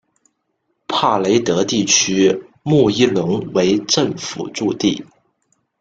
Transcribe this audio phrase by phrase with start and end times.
[0.87, 5.05] 帕雷德地区穆伊隆为政府驻地。